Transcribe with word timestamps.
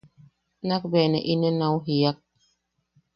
Nak 0.67 0.83
bea 0.91 1.07
ne 1.11 1.19
inen 1.33 1.63
au 1.67 1.75
jiiak. 1.85 2.17